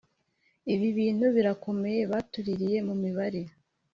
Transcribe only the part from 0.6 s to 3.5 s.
Ibi bintu birakomera batuririye mumibare